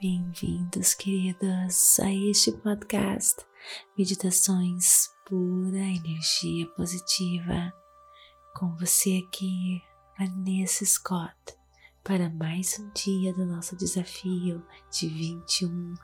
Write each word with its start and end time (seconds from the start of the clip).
Bem-vindos, 0.00 0.94
queridos, 0.94 2.00
a 2.00 2.10
este 2.10 2.52
podcast 2.52 3.44
Meditações 3.98 5.10
Pura 5.26 5.76
Energia 5.76 6.66
Positiva. 6.68 7.70
Com 8.56 8.74
você 8.76 9.22
aqui, 9.28 9.82
Vanessa 10.18 10.86
Scott, 10.86 11.36
para 12.02 12.30
mais 12.30 12.78
um 12.78 12.90
dia 12.94 13.34
do 13.34 13.44
nosso 13.44 13.76
desafio 13.76 14.64
de 14.90 15.06
21, 15.06 15.94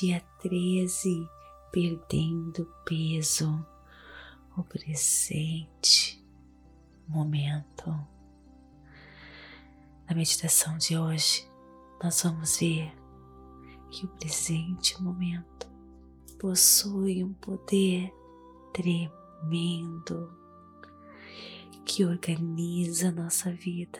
dia 0.00 0.20
13, 0.40 1.28
perdendo 1.70 2.66
peso, 2.84 3.64
o 4.56 4.64
presente 4.64 6.20
momento. 7.06 7.90
Na 10.08 10.16
meditação 10.16 10.76
de 10.78 10.98
hoje, 10.98 11.48
nós 12.02 12.20
vamos 12.20 12.56
ver 12.56 13.05
que 13.96 14.04
o 14.04 14.08
presente 14.10 15.02
momento 15.02 15.66
possui 16.38 17.24
um 17.24 17.32
poder 17.32 18.12
tremendo 18.70 20.30
que 21.82 22.04
organiza 22.04 23.10
nossa 23.10 23.50
vida 23.50 23.98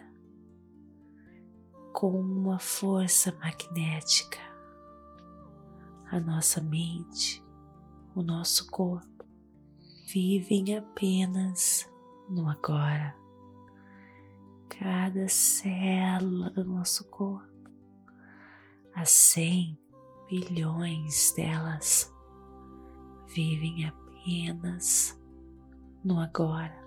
com 1.94 2.20
uma 2.20 2.58
força 2.58 3.34
magnética. 3.40 4.38
A 6.10 6.20
nossa 6.20 6.60
mente, 6.60 7.42
o 8.14 8.22
nosso 8.22 8.70
corpo 8.70 9.24
vivem 10.12 10.76
apenas 10.76 11.90
no 12.28 12.50
agora. 12.50 13.16
Cada 14.68 15.26
célula 15.26 16.50
do 16.50 16.66
nosso 16.66 17.08
corpo, 17.08 17.46
100 19.06 19.85
bilhões 20.28 21.32
delas 21.32 22.12
vivem 23.28 23.86
apenas 23.86 25.20
no 26.04 26.18
agora. 26.20 26.84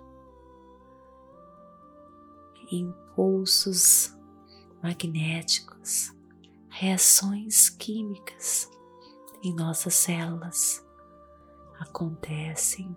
Impulsos 2.70 4.16
magnéticos, 4.82 6.14
reações 6.68 7.68
químicas 7.68 8.70
em 9.42 9.54
nossas 9.54 9.94
células 9.94 10.86
acontecem 11.80 12.94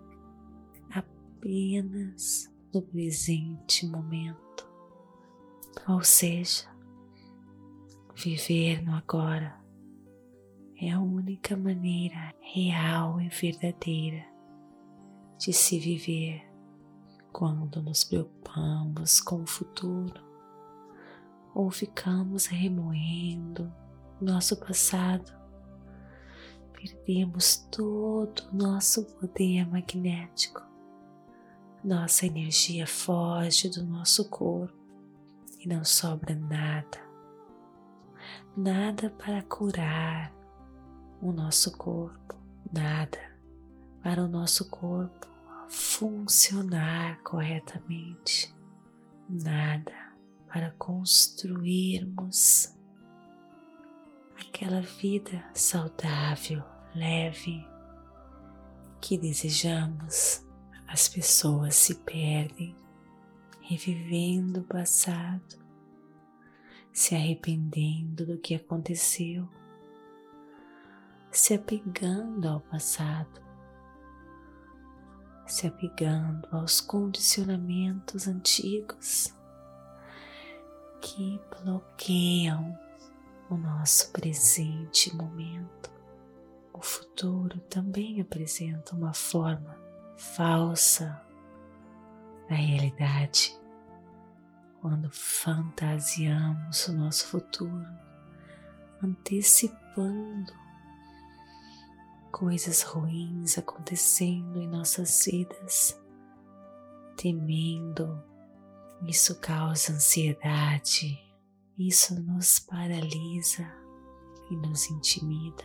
apenas 0.90 2.52
no 2.72 2.82
presente 2.82 3.86
momento. 3.86 4.68
Ou 5.88 6.02
seja, 6.02 6.68
viver 8.14 8.82
no 8.84 8.94
agora 8.94 9.63
é 10.84 10.92
a 10.92 11.00
única 11.00 11.56
maneira 11.56 12.34
real 12.40 13.20
e 13.20 13.28
verdadeira 13.28 14.24
de 15.38 15.52
se 15.52 15.78
viver 15.78 16.42
quando 17.32 17.82
nos 17.82 18.04
preocupamos 18.04 19.20
com 19.20 19.42
o 19.42 19.46
futuro 19.46 20.22
ou 21.54 21.70
ficamos 21.70 22.46
remoendo 22.46 23.72
nosso 24.20 24.56
passado. 24.56 25.32
Perdemos 26.72 27.56
todo 27.70 28.42
o 28.52 28.56
nosso 28.56 29.04
poder 29.16 29.66
magnético. 29.66 30.62
Nossa 31.82 32.26
energia 32.26 32.86
foge 32.86 33.68
do 33.70 33.84
nosso 33.84 34.28
corpo 34.28 34.76
e 35.60 35.66
não 35.68 35.84
sobra 35.84 36.34
nada. 36.34 37.02
Nada 38.56 39.10
para 39.10 39.42
curar, 39.42 40.32
o 41.24 41.32
nosso 41.32 41.76
corpo, 41.78 42.36
nada 42.70 43.18
para 44.02 44.22
o 44.22 44.28
nosso 44.28 44.68
corpo 44.68 45.26
funcionar 45.70 47.22
corretamente, 47.22 48.54
nada 49.26 50.12
para 50.46 50.72
construirmos 50.72 52.76
aquela 54.38 54.82
vida 54.82 55.42
saudável, 55.54 56.62
leve 56.94 57.66
que 59.00 59.16
desejamos. 59.16 60.44
As 60.86 61.08
pessoas 61.08 61.74
se 61.74 61.94
perdem 61.94 62.76
revivendo 63.62 64.60
o 64.60 64.64
passado, 64.64 65.56
se 66.92 67.14
arrependendo 67.14 68.26
do 68.26 68.38
que 68.38 68.54
aconteceu 68.54 69.48
se 71.38 71.54
apegando 71.54 72.48
ao 72.48 72.60
passado, 72.60 73.42
se 75.46 75.66
apegando 75.66 76.48
aos 76.52 76.80
condicionamentos 76.80 78.28
antigos 78.28 79.34
que 81.00 81.40
bloqueiam 81.50 82.78
o 83.50 83.56
nosso 83.56 84.10
presente 84.10 85.14
momento. 85.14 85.92
O 86.72 86.80
futuro 86.80 87.58
também 87.68 88.20
apresenta 88.20 88.94
uma 88.94 89.12
forma 89.12 89.76
falsa 90.16 91.20
da 92.48 92.54
realidade. 92.54 93.58
Quando 94.80 95.10
fantasiamos 95.10 96.88
o 96.88 96.92
nosso 96.92 97.26
futuro, 97.26 97.86
antecipando 99.02 100.63
coisas 102.34 102.82
ruins 102.82 103.56
acontecendo 103.56 104.60
em 104.60 104.66
nossas 104.66 105.24
vidas, 105.24 105.96
temendo. 107.16 108.20
Isso 109.06 109.38
causa 109.38 109.92
ansiedade, 109.92 111.16
isso 111.78 112.20
nos 112.20 112.58
paralisa 112.58 113.64
e 114.50 114.56
nos 114.56 114.90
intimida. 114.90 115.62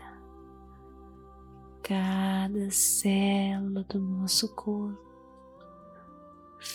Cada 1.81 2.69
célula 2.69 3.83
do 3.85 3.99
nosso 3.99 4.53
corpo 4.53 5.01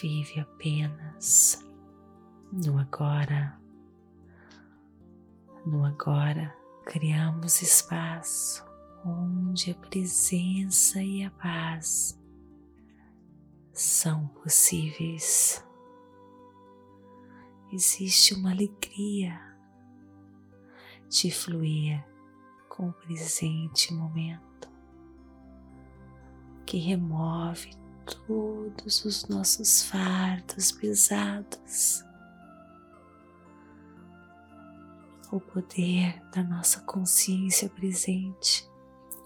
vive 0.02 0.40
apenas 0.40 1.64
no 2.52 2.80
agora. 2.80 3.60
No 5.64 5.84
agora, 5.84 6.52
criamos 6.84 7.62
espaço 7.62 8.73
onde 9.04 9.70
a 9.70 9.74
presença 9.74 11.02
e 11.02 11.24
a 11.24 11.30
paz 11.30 12.18
são 13.72 14.28
possíveis. 14.28 15.62
Existe 17.72 18.34
uma 18.34 18.52
alegria 18.52 19.38
de 21.08 21.30
fluir 21.30 22.04
com 22.68 22.88
o 22.88 22.92
presente 22.92 23.92
momento 23.92 24.68
que 26.64 26.78
remove 26.78 27.70
todos 28.26 29.04
os 29.04 29.28
nossos 29.28 29.82
fardos 29.82 30.72
pesados. 30.72 32.02
O 35.30 35.40
poder 35.40 36.22
da 36.30 36.42
nossa 36.42 36.80
consciência 36.82 37.68
presente 37.68 38.68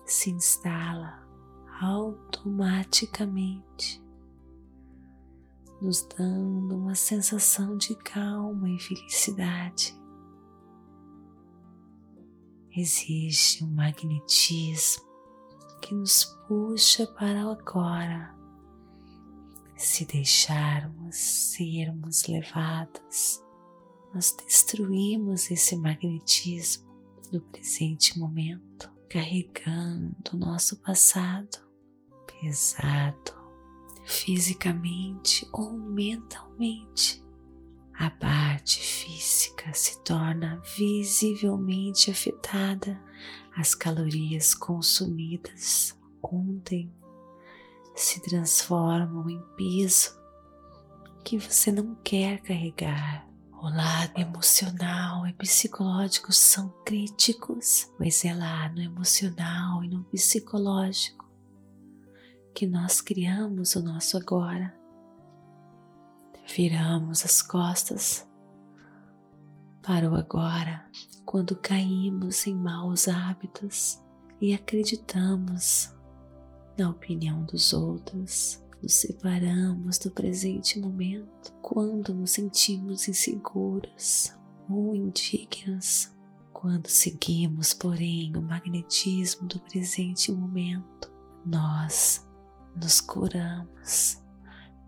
se 0.09 0.31
instala 0.31 1.23
automaticamente, 1.81 4.03
nos 5.81 6.03
dando 6.17 6.77
uma 6.77 6.95
sensação 6.95 7.77
de 7.77 7.95
calma 7.97 8.71
e 8.71 8.81
felicidade. 8.81 9.94
Existe 12.75 13.62
um 13.62 13.71
magnetismo 13.71 15.06
que 15.82 15.94
nos 15.94 16.25
puxa 16.47 17.06
para 17.06 17.47
o 17.47 17.50
agora. 17.50 18.35
Se 19.77 20.06
deixarmos 20.06 21.17
sermos 21.17 22.27
levados, 22.27 23.44
nós 24.12 24.35
destruímos 24.44 25.50
esse 25.50 25.77
magnetismo 25.77 26.88
no 27.31 27.43
presente 27.43 28.19
momento 28.19 28.98
carregando 29.08 30.37
nosso 30.37 30.76
passado 30.76 31.58
pesado 32.40 33.32
fisicamente 34.05 35.46
ou 35.52 35.72
mentalmente. 35.72 37.22
A 37.94 38.10
parte 38.10 38.81
física 38.81 39.72
se 39.75 40.02
torna 40.05 40.62
visivelmente 40.76 42.10
afetada, 42.10 43.02
as 43.56 43.75
calorias 43.75 44.55
consumidas 44.55 45.99
ontem 46.22 46.93
se 47.94 48.20
transformam 48.20 49.28
em 49.28 49.43
peso 49.56 50.16
que 51.25 51.37
você 51.37 51.72
não 51.72 51.96
quer 51.96 52.40
carregar 52.40 53.28
O 53.60 53.69
lado 53.69 54.16
emocional 54.16 55.26
e 55.26 55.32
psicológico 55.32 56.32
são 56.32 56.69
críticos, 56.84 57.93
mas 57.99 58.25
é 58.25 58.32
lá 58.32 58.69
no 58.69 58.81
emocional 58.81 59.82
e 59.82 59.88
no 59.88 60.05
psicológico 60.05 61.28
que 62.55 62.69
nós 62.69 63.00
criamos 63.00 63.75
o 63.75 63.82
nosso 63.82 64.16
agora. 64.16 64.72
Viramos 66.55 67.25
as 67.25 67.43
costas 67.43 68.25
para 69.82 70.08
o 70.08 70.14
agora 70.14 70.88
quando 71.26 71.56
caímos 71.56 72.46
em 72.46 72.55
maus 72.55 73.08
hábitos 73.08 74.00
e 74.40 74.55
acreditamos 74.55 75.93
na 76.78 76.90
opinião 76.90 77.43
dos 77.43 77.72
outros, 77.72 78.64
nos 78.83 78.95
separamos 78.95 79.99
do 79.99 80.11
presente 80.11 80.79
momento 80.79 81.53
quando 81.61 82.15
nos 82.15 82.33
sentimos 82.33 83.09
inseguros 83.09 84.33
ou 84.69 84.95
indignos, 84.95 86.13
quando 86.53 86.89
seguimos, 86.89 87.73
porém, 87.73 88.37
o 88.37 88.43
magnetismo 88.43 89.47
do 89.47 89.61
presente 89.61 90.31
momento, 90.33 91.11
nós 91.45 92.27
nos 92.77 93.01
curamos, 93.01 94.23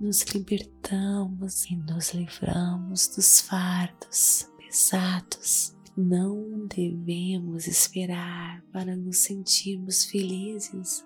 nos 0.01 0.23
libertamos 0.23 1.65
e 1.67 1.77
nos 1.77 2.13
livramos 2.13 3.09
dos 3.09 3.41
fardos 3.41 4.49
pesados. 4.59 5.75
Não 5.97 6.67
devemos 6.67 7.67
esperar 7.67 8.63
para 8.73 8.97
nos 8.97 9.19
sentirmos 9.19 10.05
felizes 10.05 11.05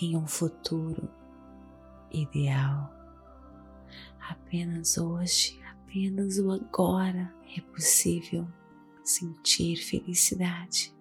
em 0.00 0.16
um 0.16 0.26
futuro 0.26 1.08
ideal. 2.12 2.92
Apenas 4.30 4.98
hoje, 4.98 5.60
apenas 5.70 6.38
o 6.38 6.50
agora 6.50 7.34
é 7.56 7.60
possível 7.60 8.46
sentir 9.02 9.76
felicidade. 9.76 10.94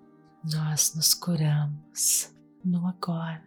Nós 0.44 0.96
nos 0.96 1.14
curamos 1.14 2.34
no 2.64 2.88
agora, 2.88 3.44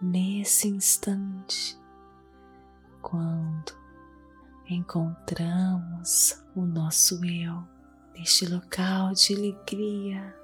nesse 0.00 0.68
instante, 0.68 1.76
quando 3.02 3.72
encontramos 4.68 6.42
o 6.54 6.62
nosso 6.62 7.24
eu 7.24 7.66
neste 8.14 8.46
local 8.46 9.12
de 9.12 9.34
alegria 9.34 10.34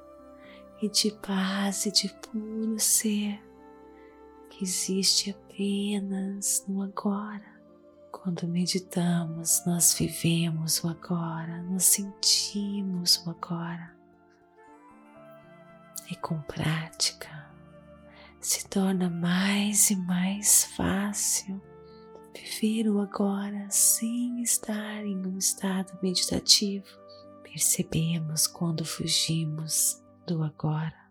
e 0.80 0.88
de 0.88 1.10
paz 1.12 1.86
e 1.86 1.92
de 1.92 2.08
puro 2.20 2.78
ser 2.78 3.40
que 4.50 4.64
existe 4.64 5.30
apenas 5.52 6.64
no 6.66 6.82
agora. 6.82 7.60
Quando 8.10 8.48
meditamos, 8.48 9.62
nós 9.66 9.94
vivemos 9.94 10.82
o 10.82 10.88
agora, 10.88 11.62
nós 11.62 11.84
sentimos 11.84 13.24
o 13.26 13.30
agora. 13.30 13.94
E 16.10 16.16
com 16.16 16.40
prática 16.42 17.30
se 18.40 18.66
torna 18.68 19.08
mais 19.08 19.90
e 19.90 19.96
mais 19.96 20.64
fácil 20.76 21.60
viver 22.34 22.88
o 22.88 23.00
agora 23.00 23.70
sem 23.70 24.42
estar 24.42 25.04
em 25.04 25.16
um 25.26 25.38
estado 25.38 25.96
meditativo 26.02 26.86
percebemos 27.42 28.46
quando 28.46 28.84
fugimos 28.84 30.02
do 30.26 30.42
agora 30.42 31.02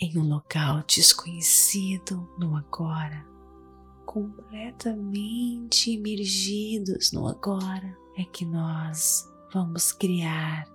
em 0.00 0.16
um 0.18 0.26
local 0.26 0.82
desconhecido 0.86 2.26
no 2.38 2.56
agora, 2.56 3.26
completamente 4.10 5.92
imergidos 5.92 7.12
no 7.12 7.28
agora, 7.28 7.96
é 8.16 8.24
que 8.24 8.44
nós 8.44 9.30
vamos 9.54 9.92
criar 9.92 10.66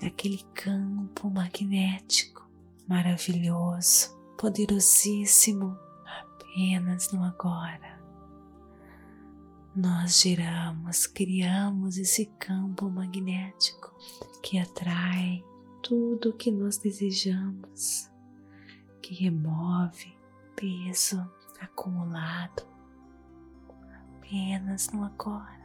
aquele 0.00 0.40
campo 0.54 1.28
magnético 1.28 2.48
maravilhoso, 2.86 4.16
poderosíssimo, 4.38 5.76
apenas 6.06 7.10
no 7.10 7.24
agora. 7.24 8.00
Nós 9.74 10.20
giramos, 10.20 11.08
criamos 11.08 11.98
esse 11.98 12.26
campo 12.38 12.88
magnético 12.88 13.92
que 14.40 14.60
atrai 14.60 15.44
tudo 15.82 16.28
o 16.28 16.36
que 16.36 16.52
nós 16.52 16.78
desejamos, 16.78 18.08
que 19.02 19.12
remove 19.12 20.16
peso 20.54 21.28
acumulado 21.64 22.66
apenas 24.16 24.90
no 24.90 25.04
agora. 25.04 25.64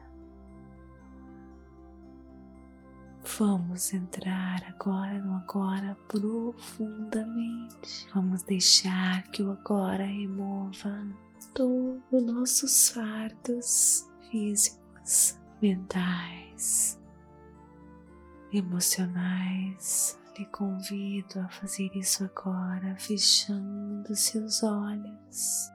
Vamos 3.37 3.93
entrar 3.93 4.63
agora 4.67 5.19
no 5.19 5.35
agora 5.35 5.95
profundamente. 6.07 8.07
Vamos 8.13 8.43
deixar 8.43 9.23
que 9.31 9.43
o 9.43 9.51
agora 9.51 10.05
remova 10.05 11.05
todos 11.53 12.01
os 12.11 12.23
nossos 12.23 12.89
fardos 12.89 14.09
físicos, 14.29 15.39
mentais, 15.61 16.99
emocionais. 18.51 20.19
Lhe 20.37 20.45
convido 20.45 21.41
a 21.41 21.49
fazer 21.49 21.91
isso 21.95 22.23
agora, 22.23 22.95
fechando 22.97 24.15
seus 24.15 24.63
olhos. 24.63 25.69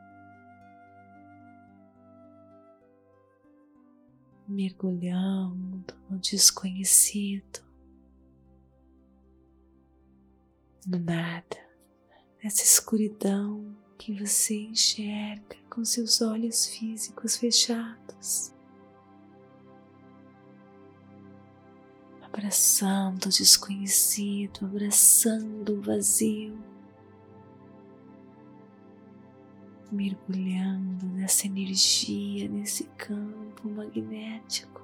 Mergulhando 4.47 5.95
no 6.09 6.19
desconhecido, 6.19 7.65
no 10.87 10.99
nada, 10.99 11.57
nessa 12.43 12.63
escuridão 12.63 13.75
que 13.99 14.13
você 14.13 14.55
enxerga 14.55 15.57
com 15.71 15.83
seus 15.85 16.21
olhos 16.21 16.67
físicos 16.67 17.37
fechados, 17.37 18.53
abraçando 22.21 23.27
o 23.27 23.31
desconhecido, 23.31 24.67
abraçando 24.67 25.79
o 25.79 25.81
vazio, 25.81 26.74
mergulhando 29.95 31.07
nessa 31.07 31.47
energia, 31.47 32.49
nesse 32.49 32.85
campo 32.99 33.69
magnético. 33.69 34.83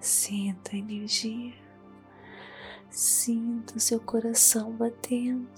Sinta 0.00 0.76
a 0.76 0.78
energia. 0.78 1.54
Sinta 2.90 3.76
o 3.76 3.80
seu 3.80 3.98
coração 3.98 4.70
batendo. 4.72 5.48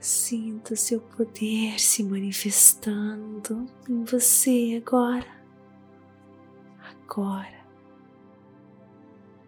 Sinta 0.00 0.74
o 0.74 0.76
seu 0.76 1.00
poder 1.00 1.78
se 1.78 2.02
manifestando 2.02 3.66
em 3.88 4.04
você 4.04 4.82
agora. 4.84 5.40
Agora. 6.80 7.60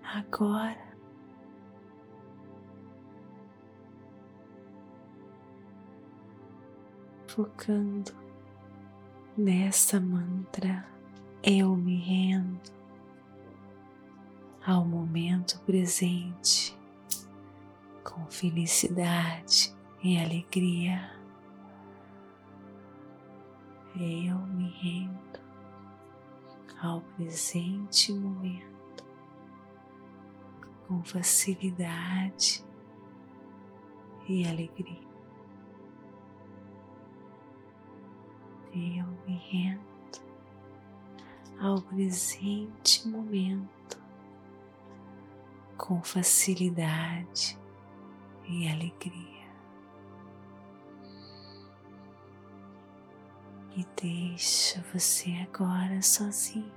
Agora. 0.03 0.92
Focando 7.35 8.13
nessa 9.39 9.99
mantra, 9.99 10.87
eu 11.43 11.75
me 11.75 11.97
rendo 11.97 12.71
ao 14.63 14.85
momento 14.85 15.59
presente 15.61 16.79
com 18.05 18.27
felicidade 18.27 19.75
e 20.05 20.19
alegria. 20.19 21.11
Eu 23.97 24.39
me 24.49 24.69
rendo 24.69 25.41
ao 26.83 27.01
presente 27.17 28.13
momento 28.13 29.05
com 30.87 31.03
facilidade 31.03 32.63
e 34.29 34.47
alegria. 34.47 35.12
Eu 38.73 39.07
me 39.27 39.37
rendo 39.51 39.81
ao 41.61 41.81
presente 41.83 43.07
momento 43.07 44.01
com 45.77 46.03
facilidade 46.03 47.59
e 48.49 48.69
alegria. 48.69 49.43
E 53.77 53.87
deixa 54.01 54.83
você 54.93 55.33
agora 55.49 56.01
sozinho 56.03 56.73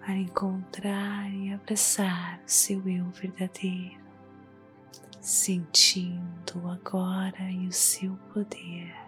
para 0.00 0.16
encontrar 0.16 1.30
e 1.32 1.52
abraçar 1.52 2.38
o 2.38 2.48
seu 2.48 2.86
eu 2.88 3.04
verdadeiro, 3.10 4.00
sentindo 5.20 6.68
agora 6.70 7.50
e 7.50 7.66
o 7.66 7.72
seu 7.72 8.14
poder. 8.32 9.03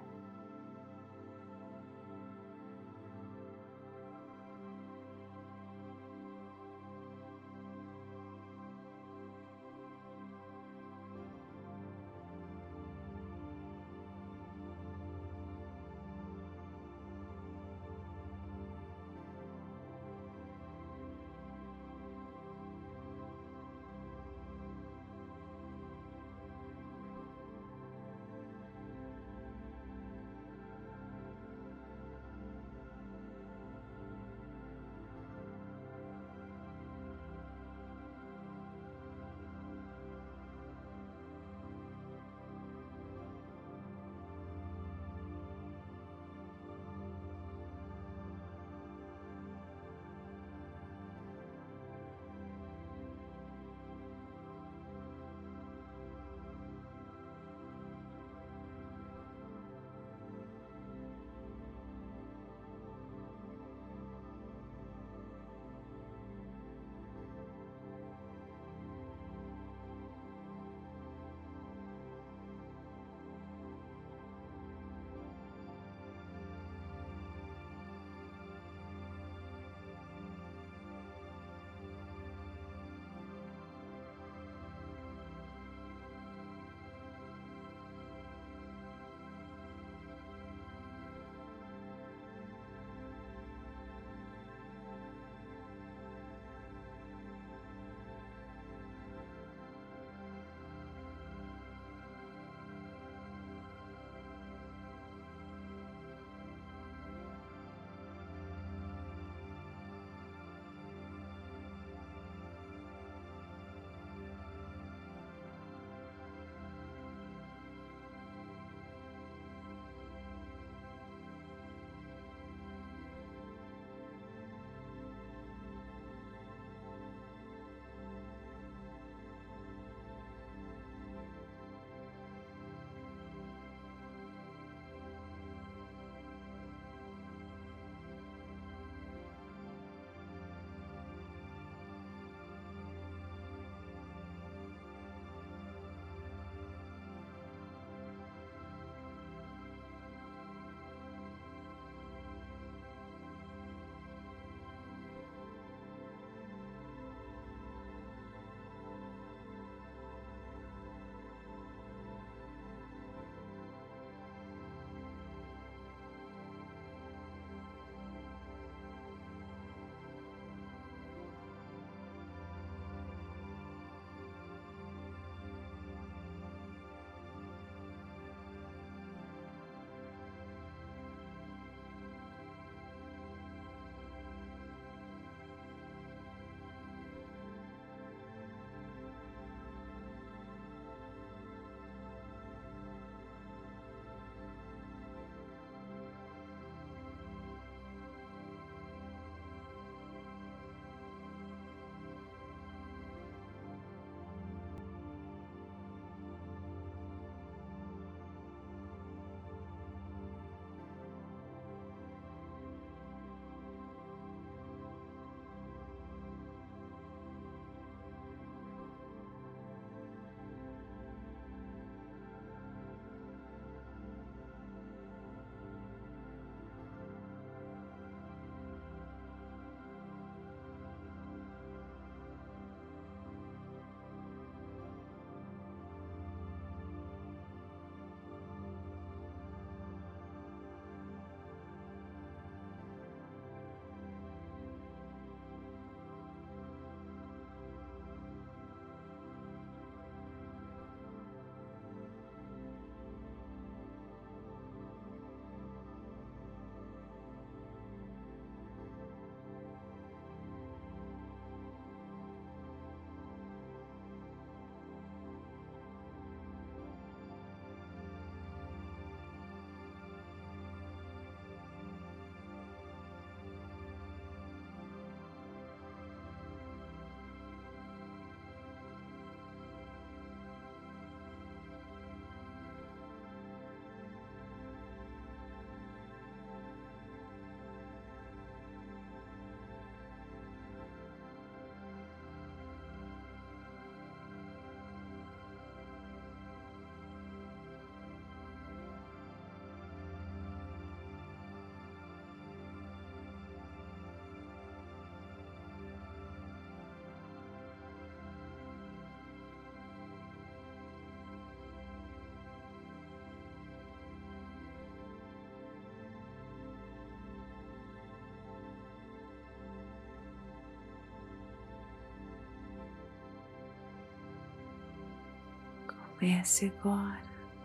Comece 326.26 326.73
agora 326.80 327.23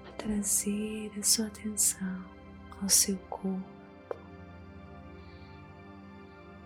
a 0.08 0.12
trazer 0.12 1.12
a 1.18 1.24
sua 1.24 1.48
atenção 1.48 2.24
ao 2.80 2.88
seu 2.88 3.18
corpo, 3.27 3.65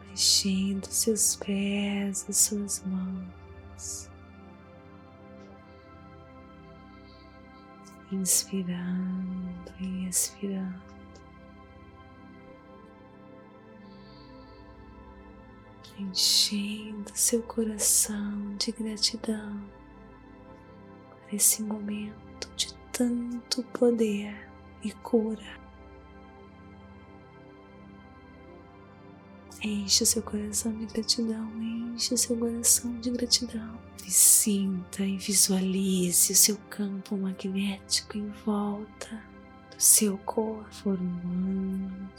mexendo 0.10 0.86
seus 0.88 1.38
pés, 1.38 2.25
as 2.28 2.36
suas 2.36 2.84
mãos. 2.86 4.10
Inspirando 8.12 9.74
e 9.80 10.10
expirando. 10.10 10.84
enchendo 15.98 17.10
seu 17.14 17.42
coração 17.44 18.58
de 18.58 18.70
gratidão 18.74 19.64
esse 21.36 21.62
momento 21.62 22.50
de 22.56 22.74
tanto 22.92 23.63
poder 23.63 24.50
e 24.84 24.92
cura. 24.92 25.65
Enche 29.62 30.06
seu 30.06 30.22
coração 30.22 30.72
de 30.77 30.86
gratidão, 30.86 31.51
enche 31.62 32.15
seu 32.18 32.38
coração 32.38 33.00
de 33.00 33.12
gratidão. 33.12 33.80
E 34.06 34.12
sinta 34.12 35.04
e 35.04 35.18
visualize 35.18 36.32
o 36.32 36.36
seu 36.36 36.58
campo 36.70 37.18
magnético 37.18 38.18
em 38.18 38.30
volta 38.46 39.24
do 39.72 39.82
seu 39.82 40.18
corpo, 40.20 40.63
formando 40.72 42.10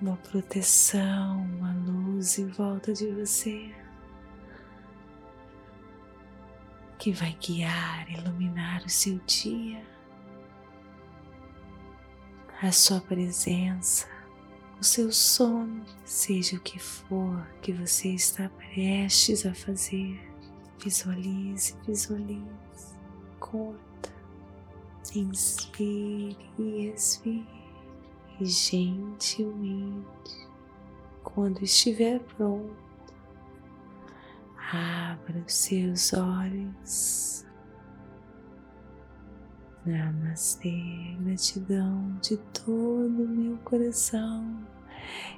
uma 0.00 0.16
proteção, 0.16 1.42
uma 1.58 1.74
luz 1.74 2.38
em 2.38 2.46
volta 2.46 2.92
de 2.92 3.10
você 3.10 3.74
que 7.00 7.12
vai 7.12 7.34
guiar, 7.40 8.10
iluminar 8.10 8.84
o 8.84 8.90
seu 8.90 9.18
dia, 9.26 9.82
a 12.62 12.70
sua 12.70 13.00
presença, 13.00 14.06
o 14.78 14.84
seu 14.84 15.10
sono, 15.10 15.82
seja 16.04 16.58
o 16.58 16.60
que 16.60 16.78
for 16.78 17.46
que 17.62 17.72
você 17.72 18.10
está 18.10 18.50
prestes 18.50 19.46
a 19.46 19.54
fazer. 19.54 20.20
Visualize, 20.78 21.74
visualize, 21.86 22.94
curta, 23.38 24.12
inspire 25.14 26.36
e 26.58 26.88
expire 26.88 27.46
e 28.38 28.44
gentilmente, 28.44 30.48
quando 31.22 31.62
estiver 31.62 32.20
pronto, 32.20 32.89
abra 34.72 35.42
os 35.46 35.52
seus 35.52 36.12
olhos. 36.12 37.44
Namastê, 39.84 41.16
gratidão 41.20 42.16
de 42.22 42.36
todo 42.52 43.24
o 43.24 43.28
meu 43.28 43.56
coração 43.58 44.66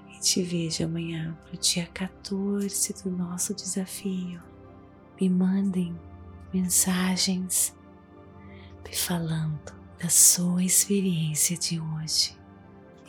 e 0.09 0.21
te 0.21 0.43
vejo 0.43 0.85
amanhã 0.85 1.37
para 1.45 1.55
o 1.55 1.59
dia 1.59 1.87
14 1.87 3.03
do 3.03 3.11
nosso 3.11 3.55
desafio. 3.55 4.42
Me 5.21 5.31
mandem 5.31 5.99
mensagens 6.53 7.75
me 8.85 8.95
falando 8.95 9.73
da 9.99 10.09
sua 10.09 10.62
experiência 10.62 11.57
de 11.57 11.81
hoje. 11.81 12.37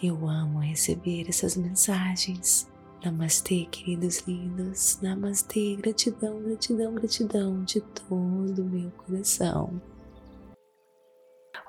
Eu 0.01 0.27
amo 0.27 0.59
receber 0.59 1.27
essas 1.27 1.57
mensagens. 1.57 2.69
Namastê, 3.03 3.67
queridos 3.69 4.19
lindos. 4.25 4.97
Namastê, 5.01 5.75
gratidão, 5.75 6.41
gratidão, 6.41 6.93
gratidão 6.93 7.63
de 7.65 7.81
todo 7.81 8.61
o 8.61 8.69
meu 8.69 8.89
coração. 8.91 9.81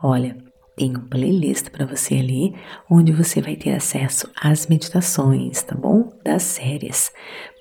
Olha, 0.01 0.37
tem 0.77 0.97
um 0.97 1.09
playlist 1.09 1.70
para 1.70 1.87
você 1.87 2.14
ali, 2.14 2.55
onde 2.88 3.11
você 3.11 3.40
vai 3.40 3.57
ter 3.57 3.75
acesso 3.75 4.31
às 4.37 4.68
meditações, 4.68 5.61
tá 5.64 5.75
bom? 5.75 6.09
Das 6.25 6.44
séries. 6.44 7.11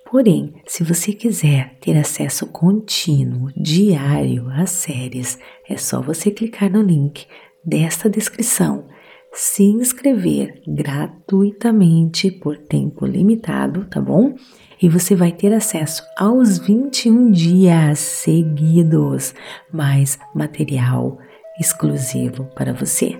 Porém, 0.05 0.53
se 0.67 0.83
você 0.83 1.12
quiser 1.12 1.79
ter 1.79 1.97
acesso 1.97 2.45
contínuo, 2.45 3.51
diário 3.57 4.49
às 4.51 4.69
séries, 4.69 5.39
é 5.67 5.77
só 5.77 5.99
você 5.99 6.29
clicar 6.29 6.71
no 6.71 6.83
link 6.83 7.25
desta 7.65 8.07
descrição 8.07 8.88
se 9.33 9.63
inscrever 9.63 10.61
gratuitamente 10.67 12.29
por 12.31 12.57
tempo 12.57 13.05
limitado, 13.05 13.85
tá 13.85 13.99
bom? 13.99 14.35
E 14.81 14.87
você 14.87 15.15
vai 15.15 15.31
ter 15.31 15.53
acesso 15.53 16.03
aos 16.17 16.59
21 16.59 17.31
dias 17.31 17.99
seguidos, 17.99 19.33
mais 19.71 20.19
material 20.35 21.17
exclusivo 21.59 22.45
para 22.55 22.73
você. 22.73 23.17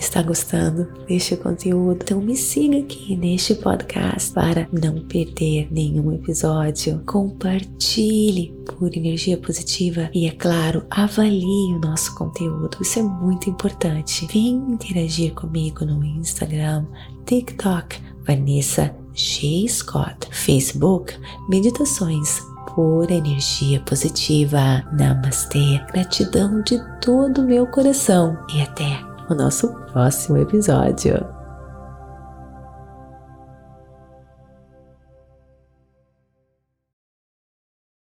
Está 0.00 0.22
gostando 0.22 0.88
deste 1.06 1.36
conteúdo? 1.36 1.98
Então 2.02 2.22
me 2.22 2.34
siga 2.34 2.78
aqui 2.78 3.14
neste 3.14 3.54
podcast 3.54 4.32
para 4.32 4.66
não 4.72 5.06
perder 5.06 5.68
nenhum 5.70 6.10
episódio. 6.14 7.02
Compartilhe 7.04 8.50
por 8.64 8.96
energia 8.96 9.36
positiva 9.36 10.08
e, 10.14 10.26
é 10.26 10.30
claro, 10.30 10.86
avalie 10.90 11.74
o 11.74 11.78
nosso 11.78 12.14
conteúdo. 12.14 12.78
Isso 12.80 12.98
é 12.98 13.02
muito 13.02 13.50
importante. 13.50 14.26
Vem 14.32 14.54
interagir 14.72 15.34
comigo 15.34 15.84
no 15.84 16.02
Instagram, 16.02 16.86
TikTok, 17.26 17.98
Vanessa 18.26 18.96
G. 19.12 19.68
Scott, 19.68 20.28
Facebook, 20.30 21.14
Meditações 21.46 22.40
por 22.74 23.10
energia 23.10 23.80
positiva. 23.80 24.82
Namastê, 24.92 25.78
gratidão 25.92 26.62
de 26.62 26.80
todo 27.02 27.42
o 27.42 27.46
meu 27.46 27.66
coração 27.66 28.38
e 28.54 28.62
até 28.62 29.09
o 29.30 29.34
nosso 29.34 29.68
próximo 29.92 30.38
episódio. 30.38 31.39